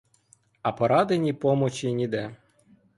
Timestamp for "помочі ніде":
1.33-2.35